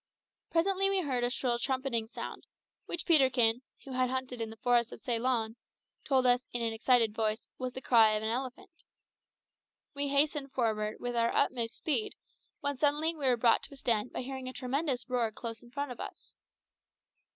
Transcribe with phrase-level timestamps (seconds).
[0.49, 2.47] Presently we heard a shrill trumpeting sound,
[2.87, 5.57] which Peterkin, who had hunted in the forests of Ceylon,
[6.05, 8.85] told us, in an excited voice, was the cry of the elephant.
[9.93, 12.15] We hastened forward with our utmost speed,
[12.61, 15.69] when suddenly we were brought to a stand by hearing a tremendous roar close in
[15.69, 16.33] front of us.